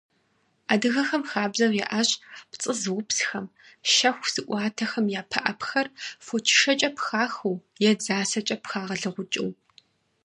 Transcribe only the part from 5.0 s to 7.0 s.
я пыӀэпхэр фочышэкӀэ